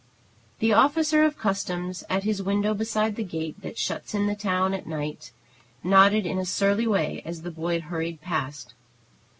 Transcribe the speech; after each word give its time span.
The 0.57 0.73
officer 0.73 1.23
of 1.25 1.37
Customs, 1.37 2.03
at 2.09 2.23
his 2.23 2.41
window 2.41 2.73
beside 2.73 3.15
the 3.15 3.23
gate 3.23 3.61
that 3.61 3.77
shuts 3.77 4.15
in 4.15 4.23
the 4.25 4.31
old 4.31 4.39
town 4.39 4.73
at 4.73 4.87
night, 4.87 5.31
nodded 5.83 6.25
in 6.25 6.39
a 6.39 6.45
surly 6.45 6.87
way 6.87 7.21
as 7.23 7.43
the 7.43 7.51
boy 7.51 7.79
hurried 7.81 8.19
past. 8.19 8.73